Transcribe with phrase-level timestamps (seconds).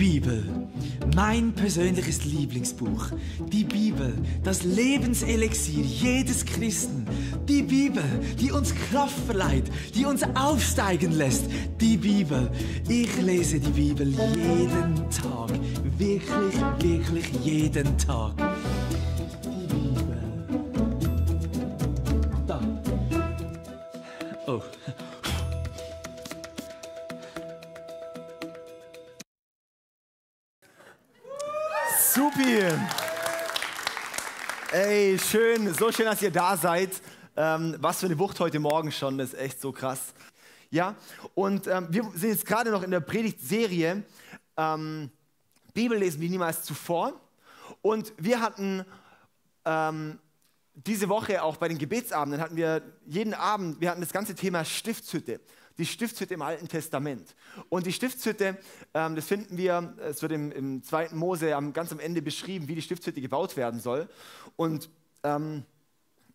[0.00, 0.42] Bibel,
[1.14, 3.08] mein persönliches Lieblingsbuch.
[3.52, 7.04] Die Bibel, das Lebenselixier jedes Christen.
[7.46, 8.02] Die Bibel,
[8.40, 11.44] die uns Kraft verleiht, die uns aufsteigen lässt.
[11.82, 12.50] Die Bibel.
[12.88, 15.50] Ich lese die Bibel jeden Tag.
[15.98, 18.32] Wirklich, wirklich jeden Tag.
[35.80, 36.90] So schön, dass ihr da seid.
[37.38, 40.12] Ähm, was für eine Wucht heute Morgen schon, das ist echt so krass.
[40.68, 40.94] Ja,
[41.34, 44.02] und ähm, wir sind jetzt gerade noch in der Predigtserie
[44.58, 45.10] ähm,
[45.72, 47.14] Bibel lesen wie niemals zuvor.
[47.80, 48.84] Und wir hatten
[49.64, 50.18] ähm,
[50.74, 54.66] diese Woche auch bei den Gebetsabenden, hatten wir jeden Abend, wir hatten das ganze Thema
[54.66, 55.40] Stiftshütte
[55.78, 57.34] die Stiftshütte im Alten Testament.
[57.70, 58.58] Und die Stiftshütte,
[58.92, 61.10] ähm, das finden wir, es wird im, im 2.
[61.12, 64.06] Mose am, ganz am Ende beschrieben, wie die Stiftshütte gebaut werden soll.
[64.56, 64.90] Und
[65.22, 65.64] ähm,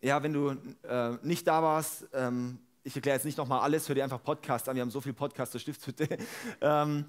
[0.06, 0.52] ja, wenn du
[0.88, 4.70] äh, nicht da warst, ähm, ich erkläre jetzt nicht nochmal alles, hör dir einfach Podcast
[4.70, 6.08] an, wir haben so viel Podcast zur Stiftshütte.
[6.62, 7.06] Ähm,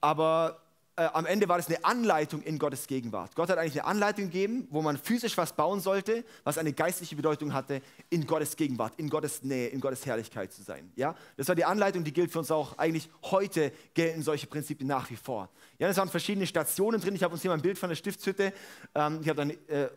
[0.00, 0.62] aber
[0.96, 3.34] äh, am Ende war das eine Anleitung in Gottes Gegenwart.
[3.34, 7.14] Gott hat eigentlich eine Anleitung gegeben, wo man physisch was bauen sollte, was eine geistliche
[7.14, 10.90] Bedeutung hatte, in Gottes Gegenwart, in Gottes Nähe, in Gottes Herrlichkeit zu sein.
[10.96, 11.14] Ja?
[11.36, 12.78] Das war die Anleitung, die gilt für uns auch.
[12.78, 15.50] Eigentlich heute gelten solche Prinzipien nach wie vor.
[15.78, 17.14] Ja, es waren verschiedene Stationen drin.
[17.14, 18.54] Ich habe uns hier mal ein Bild von der Stiftshütte.
[18.94, 19.90] Ähm, ich habe dann, äh,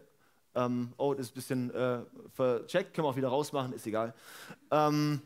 [0.56, 2.00] ähm, oh, das ist ein bisschen äh,
[2.34, 4.14] vercheckt, können wir auch wieder rausmachen, ist egal.
[4.72, 5.22] Ähm,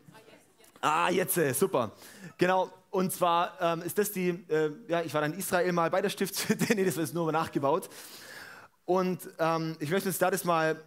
[0.82, 1.92] ah, jetzt, äh, super.
[2.38, 5.90] Genau, und zwar ähm, ist das die, äh, ja, ich war dann in Israel mal
[5.90, 7.90] bei der Stiftshütte, nee, das ist nur nachgebaut.
[8.86, 10.82] Und ähm, ich möchte uns da das mal,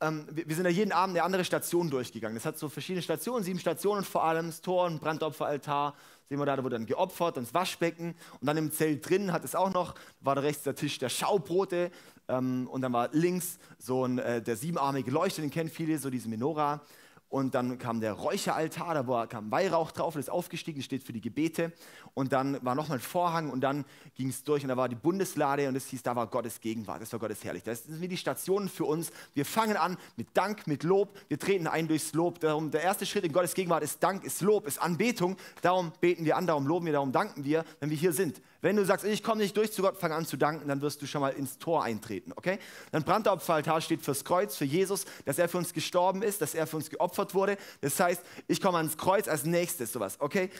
[0.00, 2.36] ähm, wir, wir, sind da jeden Abend eine andere Station durchgegangen.
[2.36, 5.94] Das hat so verschiedene Stationen, sieben Stationen vor allem, das Tor, ein Brandopferaltar,
[6.28, 9.32] sehen wir da, da wurde dann geopfert, dann das Waschbecken und dann im Zelt drin
[9.32, 11.90] hat es auch noch, war da rechts der Tisch der Schaubrote
[12.28, 16.10] ähm, und dann war links so ein, äh, der siebenarmige Leuchter, den kennen viele, so
[16.10, 16.82] diese Menorah.
[17.30, 21.20] Und dann kam der Räucheraltar, da kam Weihrauch drauf, das ist aufgestiegen, steht für die
[21.20, 21.72] Gebete.
[22.14, 23.84] Und dann war nochmal ein Vorhang und dann
[24.14, 27.02] ging es durch und da war die Bundeslade und das hieß, da war Gottes Gegenwart,
[27.02, 27.74] das war Gottes Herrlichkeit.
[27.74, 29.12] Das sind wie die Stationen für uns.
[29.34, 32.40] Wir fangen an mit Dank, mit Lob, wir treten ein durchs Lob.
[32.40, 35.36] Darum, der erste Schritt in Gottes Gegenwart ist Dank, ist Lob, ist Anbetung.
[35.60, 38.40] Darum beten wir an, darum loben wir, darum danken wir, wenn wir hier sind.
[38.60, 41.00] Wenn du sagst, ich komme nicht durch zu Gott, fang an zu danken, dann wirst
[41.00, 42.58] du schon mal ins Tor eintreten, okay?
[42.90, 46.66] Dann Brandopferaltar steht fürs Kreuz, für Jesus, dass er für uns gestorben ist, dass er
[46.66, 47.56] für uns geopfert wurde.
[47.80, 50.50] Das heißt, ich komme ans Kreuz als nächstes, sowas, okay?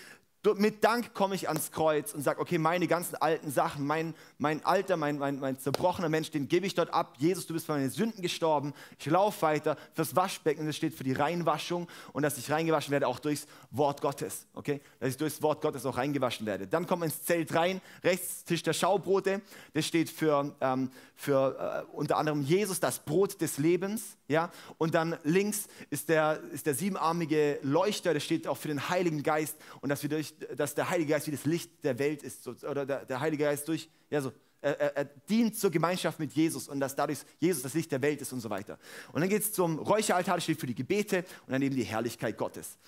[0.56, 4.64] Mit Dank komme ich ans Kreuz und sage, okay, meine ganzen alten Sachen, mein, mein
[4.64, 7.16] alter, mein, mein, mein zerbrochener Mensch, den gebe ich dort ab.
[7.18, 8.72] Jesus, du bist für meine Sünden gestorben.
[8.98, 10.64] Ich laufe weiter fürs Waschbecken.
[10.66, 14.46] Das steht für die Reinwaschung und dass ich reingewaschen werde auch durchs Wort Gottes.
[14.54, 14.80] Okay?
[15.00, 16.68] Dass ich durchs Wort Gottes auch reingewaschen werde.
[16.68, 19.42] Dann kommt man ins Zelt rein, rechts Tisch der Schaubrote.
[19.74, 24.16] Das steht für, ähm, für äh, unter anderem Jesus, das Brot des Lebens.
[24.28, 24.52] Ja?
[24.78, 29.22] Und dann links ist der, ist der siebenarmige Leuchter, der steht auch für den Heiligen
[29.24, 32.44] Geist und dass, wir durch, dass der Heilige Geist wie das Licht der Welt ist.
[32.44, 36.32] So, oder der, der, Heilige Geist durch, ja so, er, er, dient zur Gemeinschaft mit
[36.32, 38.78] Jesus und dass dadurch Jesus das Licht der Welt ist und so weiter.
[39.12, 41.84] Und dann geht es zum Räucheraltar, das steht für die Gebete und dann eben die
[41.84, 42.78] Herrlichkeit Gottes.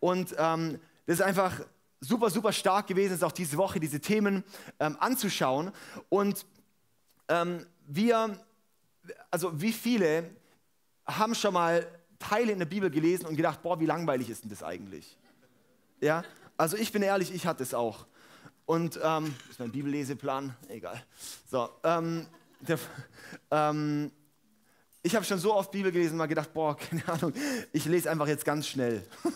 [0.00, 1.60] Und ähm, das ist einfach
[2.00, 4.44] super, super stark gewesen, ist auch diese Woche diese Themen
[4.80, 5.72] ähm, anzuschauen.
[6.08, 6.46] Und
[7.28, 8.38] ähm, wir,
[9.30, 10.30] also wie viele
[11.06, 11.86] haben schon mal
[12.18, 15.16] Teile in der Bibel gelesen und gedacht, boah, wie langweilig ist denn das eigentlich?
[16.00, 16.24] Ja,
[16.58, 18.06] also ich bin ehrlich, ich hatte es auch.
[18.66, 21.02] Und ähm, ist mein Bibelleseplan, egal.
[21.50, 22.26] So, ähm,
[22.60, 22.78] der,
[23.50, 24.10] ähm,
[25.02, 27.32] ich habe schon so oft Bibel gelesen mal gedacht, boah, keine Ahnung,
[27.72, 29.06] ich lese einfach jetzt ganz schnell.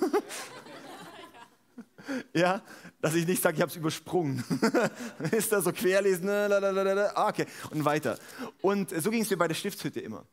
[2.35, 2.61] ja,
[3.01, 4.45] dass ich nicht sage, ich habe es übersprungen.
[5.31, 8.19] ist da so querlesen, ah, okay, und weiter.
[8.61, 10.27] Und so ging es mir bei der Stiftshütte immer.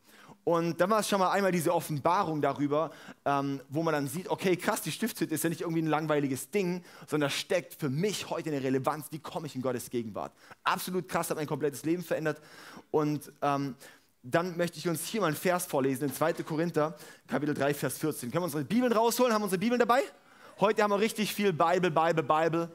[0.43, 2.91] Und dann war es schon mal einmal diese Offenbarung darüber,
[3.25, 6.49] ähm, wo man dann sieht, okay, krass, die Stiftshütte ist ja nicht irgendwie ein langweiliges
[6.49, 10.31] Ding, sondern steckt für mich heute eine Relevanz, wie komme ich in Gottes Gegenwart.
[10.63, 12.41] Absolut krass, hat mein komplettes Leben verändert.
[12.89, 13.75] Und ähm,
[14.23, 16.33] dann möchte ich uns hier mal einen Vers vorlesen, in 2.
[16.43, 16.95] Korinther,
[17.27, 18.31] Kapitel 3, Vers 14.
[18.31, 19.33] Können wir unsere Bibeln rausholen?
[19.33, 20.01] Haben wir unsere Bibeln dabei?
[20.59, 22.71] Heute haben wir richtig viel Bible, Bible, Bible.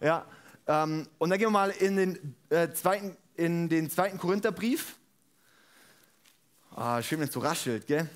[0.00, 0.24] Ja,
[0.66, 4.96] ähm, und dann gehen wir mal in den, äh, zweiten, in den zweiten Korintherbrief.
[6.76, 8.10] Ah, schön, wenn es so raschelt, gell?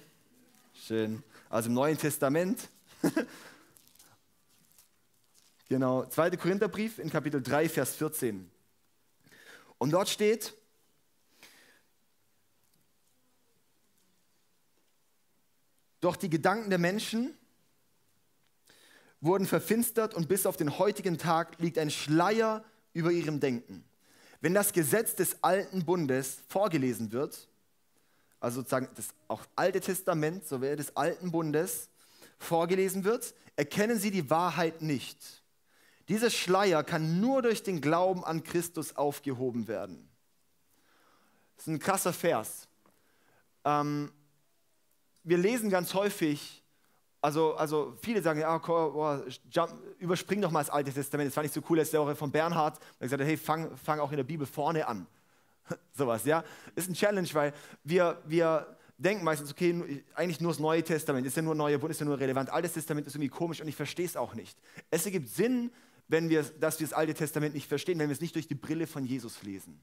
[0.75, 1.23] Schön.
[1.49, 2.69] Also im Neuen Testament.
[5.69, 6.31] genau, 2.
[6.31, 8.51] Korintherbrief in Kapitel 3, Vers 14.
[9.79, 10.55] Und dort steht,
[16.01, 17.39] doch die Gedanken der Menschen
[19.21, 23.85] wurden verfinstert und bis auf den heutigen Tag liegt ein Schleier über ihrem Denken.
[24.41, 27.48] wenn das Gesetz des alten Bundes vorgelesen wird,
[28.41, 31.89] also sozusagen das auch Alte Testament, so wäre des alten Bundes,
[32.39, 35.19] vorgelesen wird, erkennen sie die Wahrheit nicht.
[36.09, 40.09] Dieser Schleier kann nur durch den Glauben an Christus aufgehoben werden.
[41.57, 42.69] Das ist ein krasser Vers.
[43.65, 44.13] Ähm,
[45.25, 46.63] wir lesen ganz häufig,
[47.21, 49.19] also, also viele sagen, ja, oh,
[49.51, 51.27] jump, überspring doch mal das Alte Testament.
[51.27, 53.99] Das fand ich so cool, letzte Woche von Bernhard, der gesagt hat, hey, fang, fang
[53.99, 55.07] auch in der Bibel vorne an.
[55.93, 56.45] Sowas, ja.
[56.75, 57.53] Ist ein Challenge, weil
[57.85, 61.91] wir, wir denken meistens, okay, eigentlich nur das Neue Testament, ist ja nur Neue Bund,
[61.91, 62.51] ist ja nur relevant.
[62.51, 64.59] Altes Testament ist irgendwie komisch und ich verstehe es auch nicht.
[64.91, 65.71] Es ergibt Sinn,
[66.09, 68.55] wenn wir, dass wir das Alte Testament nicht verstehen, wenn wir es nicht durch die
[68.55, 69.81] Brille von Jesus lesen.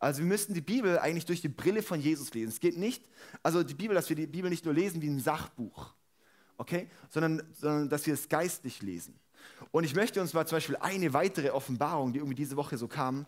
[0.00, 2.50] Also wir müssten die Bibel eigentlich durch die Brille von Jesus lesen.
[2.50, 3.04] Es geht nicht,
[3.42, 5.92] also die Bibel, dass wir die Bibel nicht nur lesen wie ein Sachbuch,
[6.56, 9.18] okay, sondern, sondern dass wir es geistlich lesen.
[9.70, 12.86] Und ich möchte uns mal zum Beispiel eine weitere Offenbarung, die irgendwie diese Woche so
[12.86, 13.26] kam,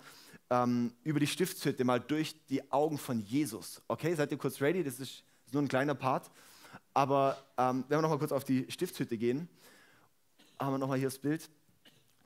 [0.50, 3.81] ähm, über die Stiftshütte mal durch die Augen von Jesus.
[3.88, 4.82] Okay, seid ihr kurz ready?
[4.82, 6.31] Das ist, nur ein kleiner Part.
[6.94, 9.49] Aber ähm, wenn wir noch mal kurz auf die Stiftshütte gehen,
[10.58, 11.49] haben wir noch mal hier das Bild.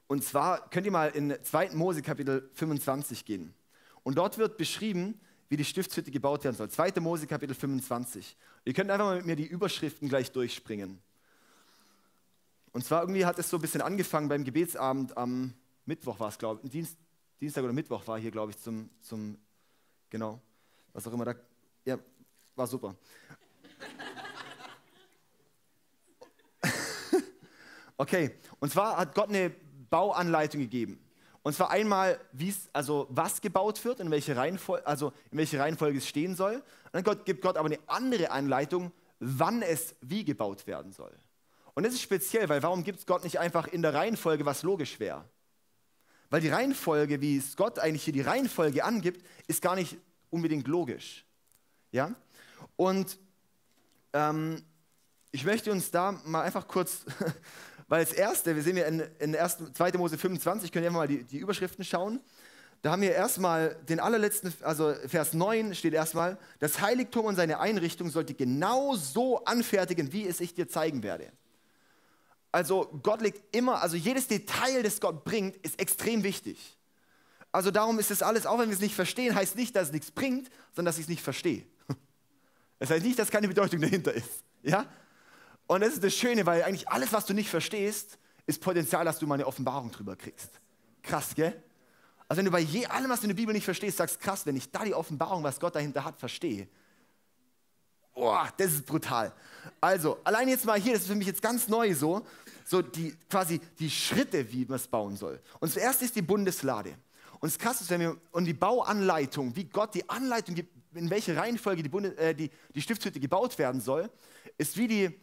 [0.06, 1.71] Und zwar könnt ihr mal in 2.
[1.71, 3.55] Mose Kapitel 25 gehen.
[4.03, 5.19] Und dort wird beschrieben,
[5.49, 6.69] wie die Stiftshütte gebaut werden soll.
[6.69, 7.00] 2.
[7.00, 8.37] Mose Kapitel 25.
[8.65, 10.99] Ihr könnt einfach mal mit mir die Überschriften gleich durchspringen.
[12.73, 15.55] Und zwar irgendwie hat es so ein bisschen angefangen beim Gebetsabend am
[15.87, 16.70] Mittwoch war es, glaube ich.
[16.70, 16.99] Dienst,
[17.40, 19.38] Dienstag oder Mittwoch war hier, glaube ich, zum, zum,
[20.08, 20.40] genau,
[20.92, 21.34] was auch immer da,
[21.84, 21.98] ja,
[22.54, 22.94] war super.
[27.96, 29.50] okay, und zwar hat Gott eine
[29.90, 31.00] Bauanleitung gegeben.
[31.42, 32.19] Und zwar einmal,
[32.72, 36.62] also was gebaut wird, in welche, Reihenfolge, also in welche Reihenfolge es stehen soll.
[36.92, 41.14] Und dann gibt Gott aber eine andere Anleitung, wann es wie gebaut werden soll.
[41.75, 44.62] Und das ist speziell, weil warum gibt es Gott nicht einfach in der Reihenfolge, was
[44.62, 45.28] logisch wäre?
[46.31, 49.99] Weil die Reihenfolge, wie es Gott eigentlich hier die Reihenfolge angibt, ist gar nicht
[50.31, 51.25] unbedingt logisch.
[51.93, 52.15] Ja?
[52.76, 53.19] Und
[54.12, 54.62] ähm,
[55.31, 57.05] ich möchte uns da mal einfach kurz
[57.88, 59.93] Weil das erste, wir sehen ja in, in 2.
[59.99, 62.21] Mose 25, können wir mal die, die Überschriften schauen.
[62.82, 67.61] Da haben wir erstmal den allerletzten, also Vers 9 steht erstmal, das Heiligtum und seine
[67.61, 71.31] Einrichtung sollte genau so anfertigen, wie es ich dir zeigen werde.
[72.55, 76.79] Also Gott legt immer, also jedes Detail, das Gott bringt, ist extrem wichtig.
[77.51, 79.93] Also darum ist es alles, auch wenn wir es nicht verstehen, heißt nicht, dass es
[79.93, 81.67] nichts bringt, sondern dass ich es nicht verstehe.
[82.79, 84.45] Es heißt nicht, dass keine Bedeutung dahinter ist.
[84.62, 84.87] Ja?
[85.67, 89.19] Und das ist das Schöne, weil eigentlich alles, was du nicht verstehst, ist Potenzial, dass
[89.19, 90.51] du mal eine Offenbarung drüber kriegst.
[91.03, 91.61] Krass, gell?
[92.29, 94.47] Also wenn du bei je, allem, was du in der Bibel nicht verstehst, sagst, krass,
[94.47, 96.69] wenn ich da die Offenbarung, was Gott dahinter hat, verstehe.
[98.15, 99.33] Boah, das ist brutal.
[99.81, 102.25] Also, allein jetzt mal hier, das ist für mich jetzt ganz neu so,
[102.64, 105.40] so die, quasi die Schritte, wie man es bauen soll.
[105.61, 106.96] Und zuerst ist die Bundeslade.
[107.40, 111.11] Und das Krasse ist, wenn wir, und die Bauanleitung, wie Gott die Anleitung gibt, in
[111.11, 114.11] welche Reihenfolge die, Bundes, äh, die, die Stiftshütte gebaut werden soll,
[114.56, 115.20] ist wie die,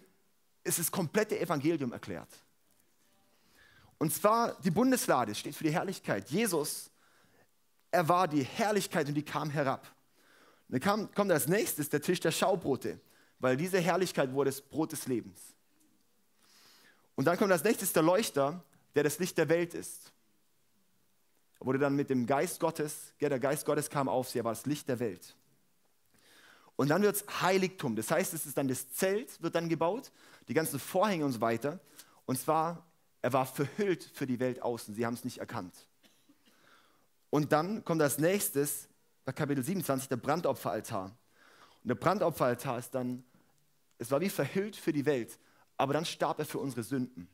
[0.64, 2.30] ist das komplette Evangelium erklärt.
[3.98, 6.30] Und zwar die Bundeslade steht für die Herrlichkeit.
[6.30, 6.92] Jesus,
[7.90, 9.88] er war die Herrlichkeit und die kam herab.
[10.68, 13.00] Und dann kam, kommt als nächstes der Tisch der Schaubrote,
[13.40, 15.40] weil diese Herrlichkeit wurde das Brot des Lebens.
[17.22, 18.64] Und dann kommt als nächstes der Leuchter,
[18.96, 20.12] der das Licht der Welt ist.
[21.60, 24.44] Er wurde dann mit dem Geist Gottes, ja, der Geist Gottes kam auf sie, er
[24.44, 25.36] war das Licht der Welt.
[26.78, 27.96] Und dann wird es Heiligtum.
[27.96, 30.12] Das heißt, es ist dann das Zelt, wird dann gebaut,
[30.48, 31.80] die ganzen Vorhänge und so weiter.
[32.26, 32.84] Und zwar,
[33.22, 34.96] er war verhüllt für die Welt außen.
[34.96, 35.76] Sie haben es nicht erkannt.
[37.30, 38.90] Und dann kommt als nächstes,
[39.26, 41.16] bei Kapitel 27, der Brandopferaltar.
[41.84, 43.24] Und der Brandopferaltar ist dann,
[44.00, 45.38] es war wie verhüllt für die Welt,
[45.82, 47.28] aber dann starb er für unsere Sünden.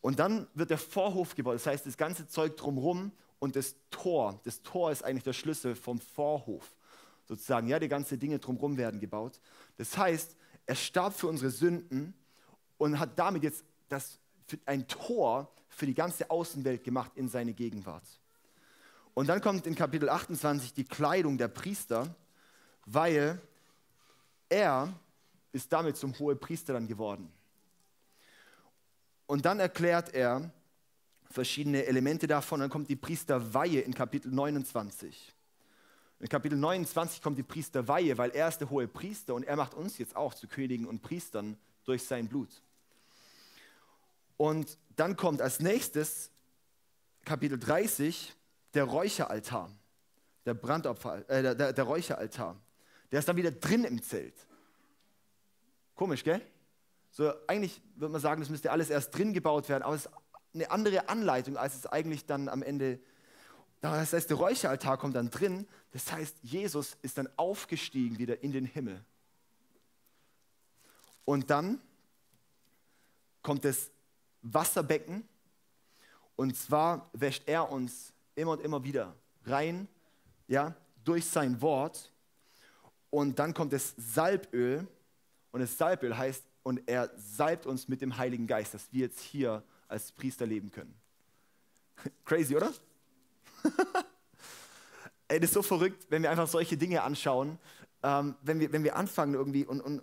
[0.00, 4.40] Und dann wird der Vorhof gebaut, das heißt, das ganze Zeug drumherum und das Tor.
[4.44, 6.74] Das Tor ist eigentlich der Schlüssel vom Vorhof
[7.28, 9.42] sozusagen, ja, die ganzen Dinge drumherum werden gebaut.
[9.76, 12.14] Das heißt, er starb für unsere Sünden
[12.78, 14.18] und hat damit jetzt das,
[14.64, 18.06] ein Tor für die ganze Außenwelt gemacht in seine Gegenwart.
[19.12, 22.14] Und dann kommt in Kapitel 28 die Kleidung der Priester,
[22.86, 23.38] weil
[24.48, 24.94] er
[25.52, 27.32] ist damit zum hohen Priester dann geworden.
[29.26, 30.50] Und dann erklärt er
[31.30, 32.60] verschiedene Elemente davon.
[32.60, 35.32] Dann kommt die Priesterweihe in Kapitel 29.
[36.20, 39.74] In Kapitel 29 kommt die Priesterweihe, weil er ist der hohe Priester und er macht
[39.74, 42.62] uns jetzt auch zu Königen und Priestern durch sein Blut.
[44.36, 46.30] Und dann kommt als nächstes
[47.24, 48.34] Kapitel 30
[48.74, 49.70] der Räucheraltar,
[50.44, 52.56] der Brandopfer, äh, der, der, der Räucheraltar.
[53.12, 54.34] Der ist dann wieder drin im Zelt.
[56.00, 56.40] Komisch, gell?
[57.10, 60.12] So, eigentlich würde man sagen, das müsste alles erst drin gebaut werden, aber es ist
[60.54, 63.00] eine andere Anleitung, als es eigentlich dann am Ende
[63.82, 65.68] Das heißt, der Räucheraltar kommt dann drin.
[65.90, 69.04] Das heißt, Jesus ist dann aufgestiegen wieder in den Himmel.
[71.26, 71.82] Und dann
[73.42, 73.90] kommt das
[74.40, 75.28] Wasserbecken.
[76.34, 79.14] Und zwar wäscht er uns immer und immer wieder
[79.44, 79.86] rein,
[80.48, 82.10] ja, durch sein Wort.
[83.10, 84.88] Und dann kommt das Salböl.
[85.52, 89.20] Und das Salböl heißt, und er salbt uns mit dem Heiligen Geist, dass wir jetzt
[89.20, 90.94] hier als Priester leben können.
[92.24, 92.72] Crazy, oder?
[95.28, 97.58] Ey, das ist so verrückt, wenn wir einfach solche Dinge anschauen,
[98.02, 100.02] ähm, wenn, wir, wenn wir anfangen irgendwie und, und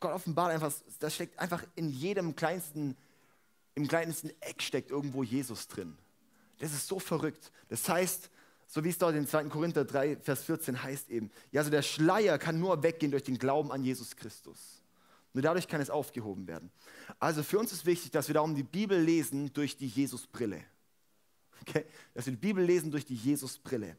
[0.00, 2.96] Gott offenbart einfach, da steckt einfach in jedem kleinsten,
[3.74, 5.96] im kleinsten Eck steckt irgendwo Jesus drin.
[6.58, 7.52] Das ist so verrückt.
[7.68, 8.30] Das heißt,
[8.70, 9.44] so wie es dort in 2.
[9.44, 13.38] Korinther 3, Vers 14 heißt eben, ja, also der Schleier kann nur weggehen durch den
[13.38, 14.82] Glauben an Jesus Christus.
[15.32, 16.70] Nur dadurch kann es aufgehoben werden.
[17.18, 20.62] Also für uns ist wichtig, dass wir darum die Bibel lesen durch die Jesusbrille.
[21.62, 21.86] Okay?
[22.12, 23.96] Dass wir die Bibel lesen durch die Jesusbrille.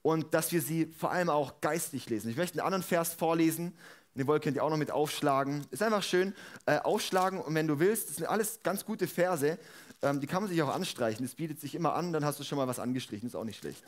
[0.00, 2.30] Und dass wir sie vor allem auch geistlich lesen.
[2.30, 3.76] Ich möchte einen anderen Vers vorlesen.
[4.14, 5.66] Den wollt, könnt ihr auch noch mit aufschlagen.
[5.70, 6.34] Ist einfach schön.
[6.64, 9.58] Äh, aufschlagen und wenn du willst, das sind alles ganz gute Verse.
[10.02, 11.24] Ähm, die kann man sich auch anstreichen.
[11.24, 13.26] Das bietet sich immer an, dann hast du schon mal was angestrichen.
[13.26, 13.82] Ist auch nicht schlecht.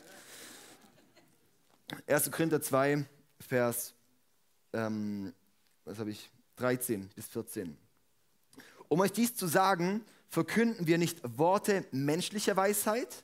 [2.07, 2.31] 1.
[2.31, 3.05] Korinther 2,
[3.39, 3.93] Vers,
[4.73, 5.33] ähm,
[5.85, 6.29] was habe ich?
[6.57, 7.77] 13 bis 14.
[8.87, 13.23] Um euch dies zu sagen, verkünden wir nicht Worte menschlicher Weisheit,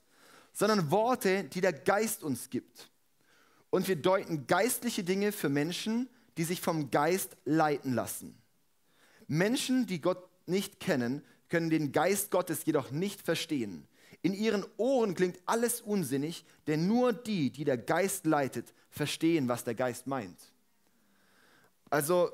[0.54, 2.90] sondern Worte, die der Geist uns gibt.
[3.70, 8.42] Und wir deuten geistliche Dinge für Menschen, die sich vom Geist leiten lassen.
[9.28, 13.88] Menschen, die Gott nicht kennen, können den Geist Gottes jedoch nicht verstehen.
[14.22, 19.64] In ihren Ohren klingt alles unsinnig, denn nur die, die der Geist leitet, verstehen, was
[19.64, 20.38] der Geist meint.
[21.90, 22.32] Also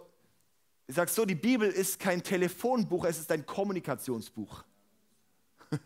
[0.88, 4.63] ich sage so, die Bibel ist kein Telefonbuch, es ist ein Kommunikationsbuch.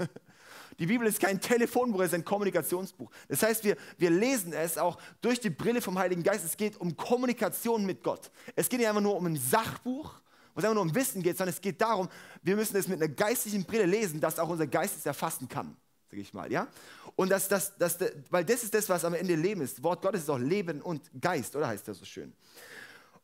[0.79, 3.09] Die Bibel ist kein Telefonbuch, es ist ein Kommunikationsbuch.
[3.27, 6.45] Das heißt, wir, wir lesen es auch durch die Brille vom Heiligen Geist.
[6.45, 8.29] Es geht um Kommunikation mit Gott.
[8.55, 10.21] Es geht nicht einfach nur um ein Sachbuch,
[10.59, 12.09] es einfach nur um Wissen geht, sondern es geht darum,
[12.41, 15.75] wir müssen es mit einer geistlichen Brille lesen, dass auch unser Geist es erfassen kann,
[16.09, 16.51] sage ich mal.
[16.51, 16.67] Ja?
[17.15, 17.97] Und das, das, das,
[18.29, 19.81] weil das ist das, was am Ende Leben ist.
[19.83, 22.33] Wort Gottes ist auch Leben und Geist, oder heißt das so schön?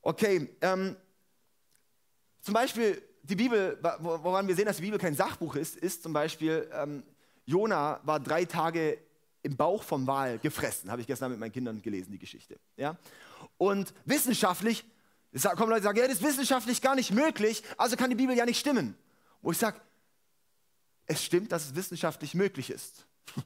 [0.01, 0.95] Okay, ähm,
[2.41, 6.11] zum Beispiel die Bibel, woran wir sehen, dass die Bibel kein Sachbuch ist, ist zum
[6.11, 7.03] Beispiel, ähm,
[7.45, 8.99] Jona war drei Tage
[9.43, 10.91] im Bauch vom Wal gefressen.
[10.91, 12.59] Habe ich gestern mit meinen Kindern gelesen, die Geschichte.
[12.77, 12.97] Ja?
[13.57, 14.85] Und wissenschaftlich,
[15.41, 18.35] kommen Leute und sagen, ja, das ist wissenschaftlich gar nicht möglich, also kann die Bibel
[18.35, 18.95] ja nicht stimmen.
[19.41, 19.79] Wo ich sage,
[21.05, 23.05] es stimmt, dass es wissenschaftlich möglich ist.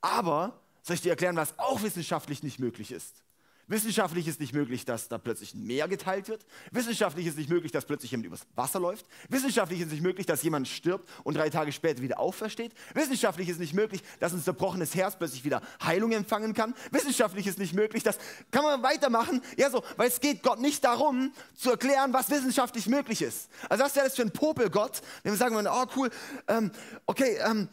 [0.00, 3.25] Aber soll ich dir erklären, was auch wissenschaftlich nicht möglich ist?
[3.68, 6.46] Wissenschaftlich ist nicht möglich, dass da plötzlich ein Meer geteilt wird.
[6.70, 9.06] Wissenschaftlich ist nicht möglich, dass plötzlich jemand übers Wasser läuft.
[9.28, 12.72] Wissenschaftlich ist nicht möglich, dass jemand stirbt und drei Tage später wieder aufersteht.
[12.94, 16.74] Wissenschaftlich ist nicht möglich, dass ein zerbrochenes Herz plötzlich wieder Heilung empfangen kann.
[16.92, 18.18] Wissenschaftlich ist nicht möglich, dass
[18.52, 19.42] kann man weitermachen.
[19.56, 23.50] Ja so, weil es geht Gott nicht darum zu erklären, was wissenschaftlich möglich ist.
[23.68, 26.10] Also was wäre das für ein Popelgott, wenn wir sagen, oh cool,
[26.46, 26.70] ähm,
[27.06, 27.68] okay, ähm,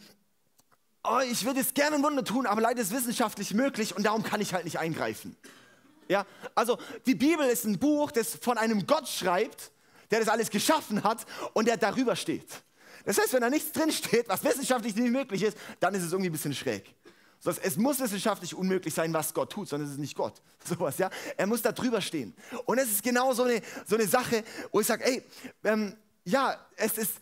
[1.04, 4.08] oh, ich würde jetzt gerne ein Wunder tun, aber leider ist es wissenschaftlich möglich und
[4.08, 5.38] darum kann ich halt nicht eingreifen.
[6.08, 9.72] Ja, also die Bibel ist ein Buch, das von einem Gott schreibt,
[10.12, 12.48] der das alles geschaffen hat und der darüber steht.
[13.06, 16.12] Das heißt, wenn da nichts drin steht, was wissenschaftlich nicht möglich ist, dann ist es
[16.12, 16.94] irgendwie ein bisschen schräg.
[17.62, 20.42] Es muss wissenschaftlich unmöglich sein, was Gott tut, sondern es ist nicht Gott.
[20.64, 21.10] Sowas, ja?
[21.36, 22.34] Er muss da drüber stehen.
[22.66, 25.24] Und es ist genau so eine, so eine Sache, wo ich sage, ey,
[25.66, 27.16] ähm, ja, es ist,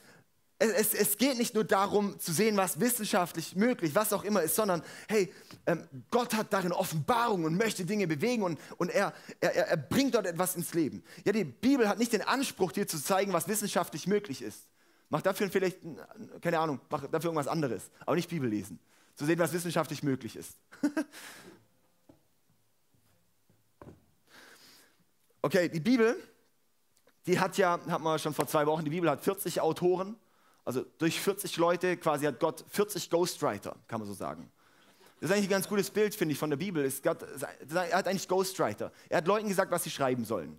[0.62, 4.56] es, es, geht nicht nur darum zu sehen, was wissenschaftlich möglich, was auch immer ist,
[4.56, 5.34] sondern hey,
[5.66, 10.14] ähm, Gott hat darin Offenbarung und möchte Dinge bewegen und, und er, er, er bringt
[10.14, 11.04] dort etwas ins Leben.
[11.26, 14.68] Ja, die Bibel hat nicht den Anspruch, dir zu zeigen, was wissenschaftlich möglich ist.
[15.10, 15.80] Mach dafür vielleicht,
[16.42, 18.80] keine Ahnung, mach dafür irgendwas anderes, aber nicht Bibel lesen.
[19.16, 20.58] Zu sehen, was wissenschaftlich möglich ist.
[25.42, 26.16] okay, die Bibel,
[27.26, 30.16] die hat ja, hat man schon vor zwei Wochen, die Bibel hat 40 Autoren
[30.64, 34.52] also durch 40 Leute quasi hat Gott 40 Ghostwriter, kann man so sagen.
[35.20, 36.92] Das ist eigentlich ein ganz gutes Bild, finde ich, von der Bibel.
[37.04, 37.24] Gott,
[37.70, 38.92] er hat eigentlich Ghostwriter.
[39.08, 40.58] Er hat Leuten gesagt, was sie schreiben sollen.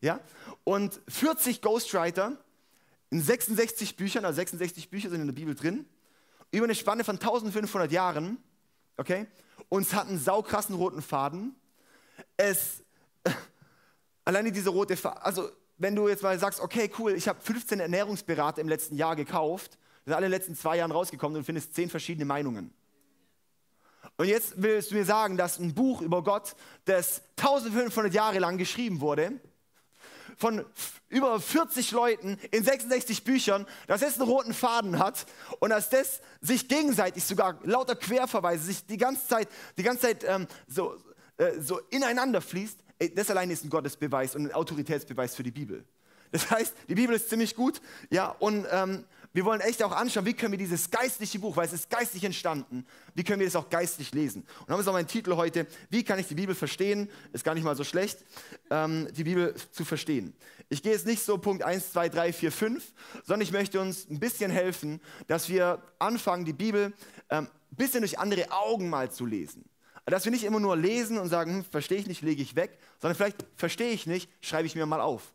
[0.00, 0.20] Ja?
[0.64, 2.36] Und 40 Ghostwriter
[3.10, 5.86] in 66 Büchern, also 66 Bücher sind in der Bibel drin,
[6.52, 8.38] über eine Spanne von 1500 Jahren,
[8.96, 9.26] okay?
[9.68, 11.54] Und es hat einen saukrassen roten Faden.
[12.36, 12.82] Es,
[14.24, 17.80] alleine diese rote Faden, also wenn du jetzt mal sagst, okay, cool, ich habe 15
[17.80, 22.26] Ernährungsberater im letzten Jahr gekauft, sind alle letzten zwei Jahren rausgekommen und findest zehn verschiedene
[22.26, 22.72] Meinungen.
[24.18, 28.58] Und jetzt willst du mir sagen, dass ein Buch über Gott, das 1500 Jahre lang
[28.58, 29.40] geschrieben wurde,
[30.36, 30.64] von
[31.08, 35.26] über 40 Leuten in 66 Büchern, dass es einen roten Faden hat
[35.60, 40.24] und dass das sich gegenseitig sogar lauter Querverweise sich die ganze Zeit, die ganze Zeit
[40.24, 40.96] ähm, so,
[41.38, 42.78] äh, so ineinander fließt,
[43.14, 45.84] das allein ist ein Gottesbeweis und ein Autoritätsbeweis für die Bibel.
[46.32, 47.80] Das heißt, die Bibel ist ziemlich gut,
[48.10, 51.66] ja, und ähm, wir wollen echt auch anschauen, wie können wir dieses geistliche Buch, weil
[51.66, 54.42] es ist geistlich entstanden, wie können wir das auch geistlich lesen.
[54.42, 57.08] Und haben wir auch meinen Titel heute, wie kann ich die Bibel verstehen?
[57.32, 58.24] Ist gar nicht mal so schlecht,
[58.70, 60.34] ähm, die Bibel zu verstehen.
[60.68, 62.92] Ich gehe jetzt nicht so Punkt 1, 2, 3, 4, 5,
[63.24, 66.92] sondern ich möchte uns ein bisschen helfen, dass wir anfangen, die Bibel
[67.28, 69.69] ähm, ein bisschen durch andere Augen mal zu lesen.
[70.10, 72.78] Dass wir nicht immer nur lesen und sagen, hm, verstehe ich nicht, lege ich weg,
[73.00, 75.32] sondern vielleicht verstehe ich nicht, schreibe ich mir mal auf.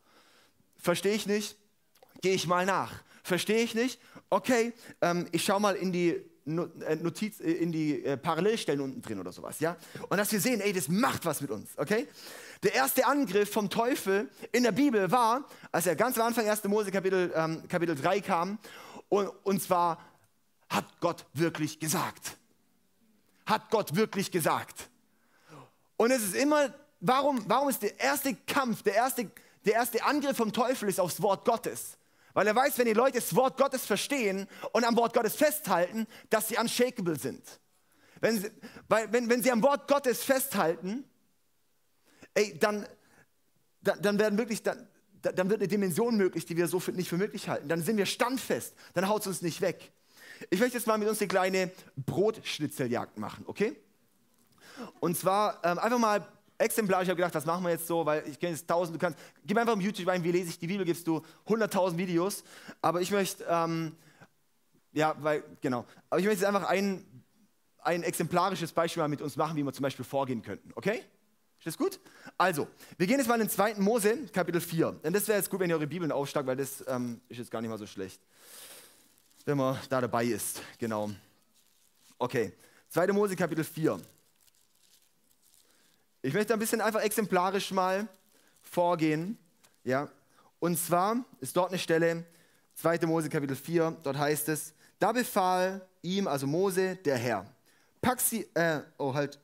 [0.77, 1.57] Verstehe ich nicht,
[2.21, 2.93] gehe ich mal nach.
[3.23, 3.99] Verstehe ich nicht?
[4.29, 9.01] Okay, ähm, ich schaue mal in die äh, Notiz, äh, in die äh, Parallelstellen unten
[9.01, 9.77] drin oder sowas, ja?
[10.09, 12.07] Und dass wir sehen, ey, das macht was mit uns, okay?
[12.61, 16.63] Der erste Angriff vom Teufel in der Bibel war, als er ganz am Anfang 1.
[16.65, 18.59] Mose Kapitel, ähm, Kapitel 3 kam,
[19.09, 19.99] und, und zwar
[20.69, 22.37] hat Gott wirklich gesagt.
[23.45, 24.89] Hat Gott wirklich gesagt.
[25.97, 29.29] Und es ist immer, warum, warum ist der erste Kampf, der erste,
[29.65, 31.97] der erste Angriff vom Teufel ist aufs Wort Gottes?
[32.33, 36.05] Weil er weiß, wenn die Leute das Wort Gottes verstehen und am Wort Gottes festhalten,
[36.29, 37.41] dass sie unshakable sind.
[38.19, 38.51] Wenn sie,
[38.89, 41.05] weil, wenn, wenn sie am Wort Gottes festhalten,
[42.33, 42.85] ey, dann,
[43.81, 44.87] dann, dann werden wirklich, dann,
[45.21, 47.69] dann wird eine Dimension möglich, die wir so für, nicht für möglich halten.
[47.69, 49.93] Dann sind wir standfest, dann haut es uns nicht weg.
[50.49, 53.75] Ich möchte jetzt mal mit uns eine kleine Brotschnitzeljagd machen, okay?
[54.99, 56.27] Und zwar ähm, einfach mal
[56.57, 58.99] exemplarisch, ich habe gedacht, das machen wir jetzt so, weil ich kenne jetzt tausend, du
[58.99, 62.43] kannst, gib einfach im YouTube ein, wie lese ich die Bibel, gibst du 100.000 Videos,
[62.81, 63.95] aber ich möchte, ähm,
[64.93, 67.05] ja, weil, genau, aber ich möchte jetzt einfach ein,
[67.79, 71.03] ein exemplarisches Beispiel mal mit uns machen, wie wir zum Beispiel vorgehen könnten, okay?
[71.59, 71.99] Ist das gut?
[72.37, 73.75] Also, wir gehen jetzt mal in den 2.
[73.75, 74.99] Mose, Kapitel 4.
[75.03, 77.49] Denn das wäre jetzt gut, wenn ihr eure Bibeln aufschlagt, weil das ähm, ist jetzt
[77.49, 78.21] gar nicht mal so schlecht.
[79.45, 81.11] Wenn man da dabei ist, genau.
[82.17, 82.51] Okay,
[82.89, 83.07] 2.
[83.13, 84.01] Mose, Kapitel 4.
[86.23, 88.07] Ich möchte ein bisschen einfach exemplarisch mal
[88.63, 89.37] vorgehen.
[89.83, 90.09] Ja?
[90.59, 92.25] Und zwar ist dort eine Stelle,
[92.73, 93.05] 2.
[93.05, 97.45] Mose Kapitel 4, dort heißt es, da befahl ihm, also Mose, der Herr,
[98.01, 99.39] pack sie, äh, oh halt,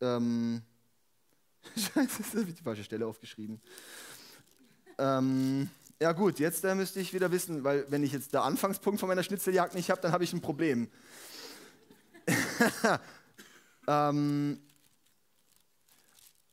[0.00, 0.62] ähm,
[1.76, 3.60] scheiße, das habe ich die falsche Stelle aufgeschrieben.
[4.98, 5.68] Ähm,
[6.04, 9.08] ja gut, jetzt äh, müsste ich wieder wissen, weil wenn ich jetzt den Anfangspunkt von
[9.08, 10.90] meiner Schnitzeljagd nicht habe, dann habe ich ein Problem.
[13.86, 14.58] Ähm,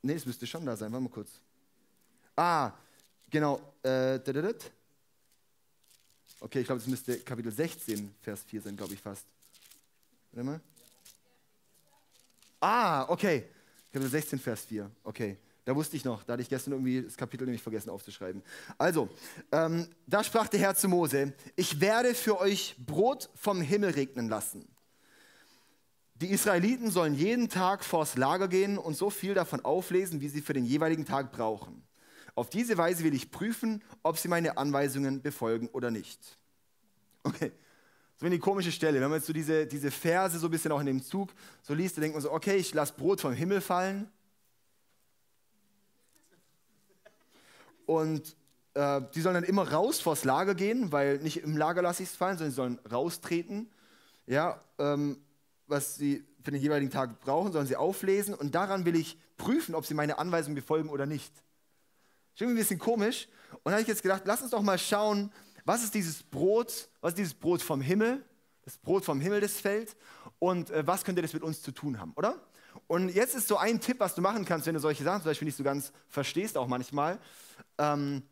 [0.02, 0.92] ne, es müsste schon da sein.
[0.92, 1.30] Warte mal kurz.
[2.36, 2.74] Ah,
[3.30, 3.74] genau.
[3.82, 4.20] Äh,
[6.42, 9.26] okay, ich glaube, es müsste Kapitel 16, Vers 4 sein, glaube ich fast.
[10.34, 10.60] Warte mal.
[12.60, 13.46] Ah, okay.
[13.94, 14.92] Kapitel 16, Vers 4.
[15.06, 15.38] Okay.
[15.64, 18.42] Da wusste ich noch, da hatte ich gestern irgendwie das Kapitel nämlich vergessen aufzuschreiben.
[18.80, 19.10] Also,
[19.52, 24.28] ähm, da sprach der Herr zu Mose, ich werde für euch Brot vom Himmel regnen
[24.28, 24.68] lassen.
[26.16, 30.42] Die Israeliten sollen jeden Tag vors Lager gehen und so viel davon auflesen, wie sie
[30.42, 31.84] für den jeweiligen Tag brauchen.
[32.36, 36.20] Auf diese Weise will ich prüfen, ob sie meine Anweisungen befolgen oder nicht.
[37.24, 37.52] Okay,
[38.18, 39.00] so eine komische Stelle.
[39.00, 41.74] Wenn man jetzt so diese, diese Verse so ein bisschen auch in dem Zug so
[41.74, 44.08] liest, dann denkt man so, okay, ich lasse Brot vom Himmel fallen.
[47.92, 48.38] Und
[48.74, 52.10] äh, die sollen dann immer raus vors Lager gehen, weil nicht im Lager lasse ich
[52.10, 53.70] es fallen, sondern sie sollen raustreten.
[54.28, 55.18] Ja, ähm,
[55.68, 59.76] was sie für den jeweiligen Tag brauchen, sollen sie auflesen und daran will ich prüfen,
[59.76, 61.34] ob sie meine Anweisungen befolgen oder nicht.
[62.34, 63.28] Ist irgendwie ein bisschen komisch.
[63.52, 65.30] Und da habe ich jetzt gedacht, lass uns doch mal schauen,
[65.66, 68.24] was ist dieses Brot, was ist dieses Brot vom Himmel,
[68.64, 69.98] das Brot vom Himmel, das fällt,
[70.40, 72.42] und äh, was könnte das mit uns zu tun haben, oder?
[72.88, 75.30] Und jetzt ist so ein Tipp, was du machen kannst, wenn du solche Sachen zum
[75.30, 77.20] Beispiel nicht so ganz verstehst, auch manchmal,
[77.78, 78.24] ähm,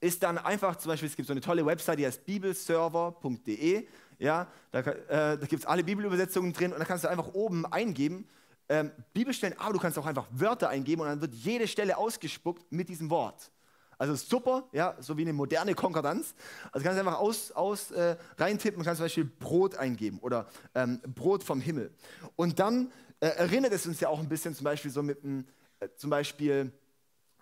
[0.00, 3.86] ist dann einfach, zum Beispiel, es gibt so eine tolle Website, die heißt bibelserver.de
[4.18, 7.66] ja, da, äh, da gibt es alle Bibelübersetzungen drin und da kannst du einfach oben
[7.66, 8.26] eingeben,
[8.68, 12.64] ähm, Bibelstellen, aber du kannst auch einfach Wörter eingeben und dann wird jede Stelle ausgespuckt
[12.70, 13.50] mit diesem Wort.
[13.98, 16.34] Also super, ja, so wie eine moderne Konkordanz.
[16.70, 20.46] Also kannst du einfach aus, aus äh, reintippen und kannst zum Beispiel Brot eingeben oder
[20.74, 21.90] ähm, Brot vom Himmel.
[22.34, 25.46] Und dann äh, erinnert es uns ja auch ein bisschen zum Beispiel so mit einem,
[25.80, 26.72] äh, zum Beispiel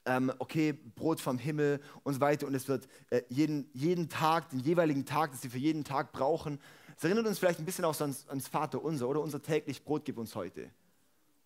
[0.07, 2.47] ähm, okay, Brot vom Himmel und so weiter.
[2.47, 6.13] Und es wird äh, jeden, jeden Tag, den jeweiligen Tag, das sie für jeden Tag
[6.13, 6.61] brauchen.
[6.97, 9.21] Es erinnert uns vielleicht ein bisschen auch ans, ans Vater unser, oder?
[9.21, 10.71] Unser täglich Brot gib uns heute.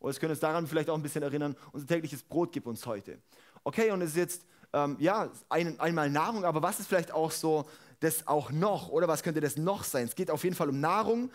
[0.00, 2.84] Oder es könnte uns daran vielleicht auch ein bisschen erinnern, unser tägliches Brot gib uns
[2.86, 3.18] heute.
[3.64, 7.30] Okay, und es ist jetzt, ähm, ja, ein, einmal Nahrung, aber was ist vielleicht auch
[7.30, 7.68] so
[8.00, 10.04] das auch noch, oder was könnte das noch sein?
[10.04, 11.30] Es geht auf jeden Fall um Nahrung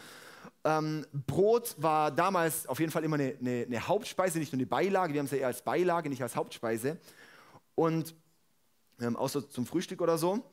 [0.63, 4.65] ähm, Brot war damals auf jeden Fall immer eine, eine, eine, Hauptspeise, nicht nur eine
[4.65, 5.13] Beilage.
[5.13, 6.97] Wir haben es ja eher als Beilage, nicht als Hauptspeise.
[7.75, 8.15] Und
[9.01, 10.43] ähm, außer zum Frühstück oder so,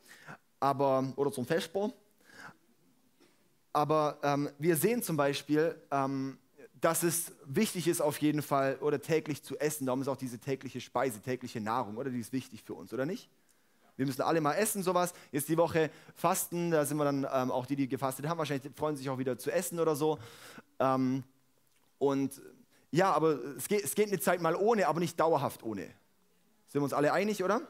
[0.59, 1.91] aber, oder zum Vesper.
[3.73, 6.37] Aber ähm, wir sehen zum Beispiel, ähm,
[6.81, 9.85] dass es wichtig ist, auf jeden Fall oder täglich zu essen.
[9.85, 12.09] Darum ist auch diese tägliche Speise, tägliche Nahrung, oder?
[12.09, 13.29] Die ist wichtig für uns, oder nicht?
[13.97, 15.13] Wir müssen alle mal essen, sowas.
[15.31, 18.71] Jetzt die Woche Fasten, da sind wir dann ähm, auch die, die gefastet haben, wahrscheinlich
[18.75, 20.17] freuen sich auch wieder zu essen oder so.
[20.79, 21.23] Ähm,
[21.97, 22.41] und
[22.91, 25.83] ja, aber es geht, es geht eine Zeit mal ohne, aber nicht dauerhaft ohne.
[26.67, 27.61] Sind wir uns alle einig, oder?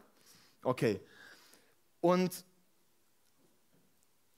[0.64, 1.00] Okay.
[2.00, 2.46] Und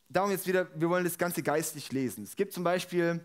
[0.09, 2.23] darum jetzt wieder, wir wollen das Ganze geistlich lesen.
[2.23, 3.21] Es gibt zum Beispiel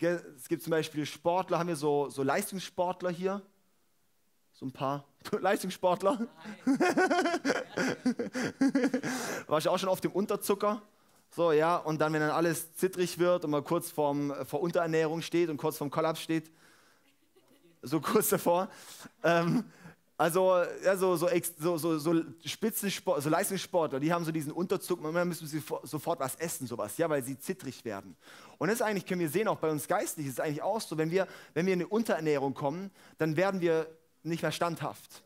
[0.00, 3.42] es gibt zum Beispiel Sportler, haben wir so, so Leistungssportler hier?
[4.58, 5.04] So ein paar
[5.38, 6.18] Leistungssportler?
[9.48, 10.80] War ich auch schon auf dem Unterzucker?
[11.30, 15.20] So, ja, und dann, wenn dann alles zittrig wird und man kurz vorm, vor Unterernährung
[15.20, 16.50] steht und kurz vorm Kollaps steht,
[17.82, 18.70] so kurz davor,
[19.22, 19.62] ähm,
[20.16, 25.02] also ja, so, so, so, so, so Spitzensport, so Leistungssportler, die haben so diesen Unterzug,
[25.02, 28.16] manchmal müssen sie sofort was essen, sowas, ja, weil sie zittrig werden.
[28.56, 30.96] Und das eigentlich können wir sehen, auch bei uns geistlich ist es eigentlich auch so,
[30.96, 33.86] wenn wir, wenn wir in eine Unterernährung kommen, dann werden wir
[34.28, 35.22] nicht mehr standhaft.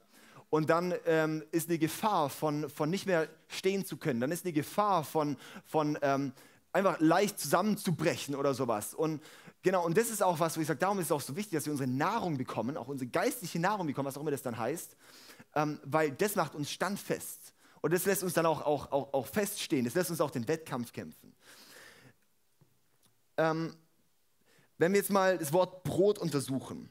[0.49, 4.21] Und dann ähm, ist eine Gefahr von, von nicht mehr stehen zu können.
[4.21, 6.33] Dann ist eine Gefahr von, von ähm,
[6.73, 8.95] einfach leicht zusammenzubrechen oder sowas.
[8.95, 9.23] Und
[9.63, 11.53] Genau, und das ist auch was, wo ich sage, darum ist es auch so wichtig,
[11.53, 14.57] dass wir unsere Nahrung bekommen, auch unsere geistliche Nahrung bekommen, was auch immer das dann
[14.57, 14.97] heißt,
[15.55, 17.53] ähm, weil das macht uns standfest.
[17.83, 20.49] Und das lässt uns dann auch, auch, auch, auch feststehen, das lässt uns auch den
[20.49, 21.35] Wettkampf kämpfen.
[23.37, 23.75] Ähm,
[24.79, 26.91] wenn wir jetzt mal das Wort Brot untersuchen,